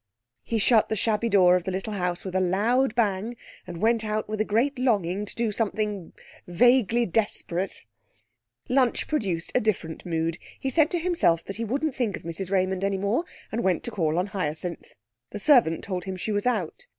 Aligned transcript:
He 0.41 0.57
shut 0.57 0.89
the 0.89 0.95
shabby 0.95 1.29
door 1.29 1.55
of 1.55 1.63
the 1.65 1.69
little 1.69 1.93
house 1.93 2.23
with 2.25 2.33
a 2.33 2.41
loud 2.41 2.95
bang, 2.95 3.35
and 3.67 3.79
went 3.83 4.03
out 4.03 4.27
with 4.27 4.41
a 4.41 4.43
great 4.43 4.79
longing 4.79 5.25
to 5.27 5.35
do 5.35 5.51
something 5.51 6.13
vaguely 6.47 7.05
desperate. 7.05 7.83
Lunch 8.67 9.07
produced 9.07 9.51
a 9.53 9.61
different 9.61 10.03
mood. 10.03 10.39
He 10.59 10.71
said 10.71 10.89
to 10.89 10.99
himself 10.99 11.45
that 11.45 11.57
he 11.57 11.63
wouldn't 11.63 11.93
think 11.93 12.17
of 12.17 12.23
Mrs 12.23 12.49
Raymond 12.49 12.83
any 12.83 12.97
more, 12.97 13.25
and 13.51 13.61
went 13.63 13.83
to 13.83 13.91
call 13.91 14.17
on 14.17 14.25
Hyacinth. 14.33 14.95
The 15.29 15.37
servant 15.39 15.83
told 15.83 16.05
him 16.05 16.15
she 16.17 16.31
was 16.31 16.47
out. 16.47 16.87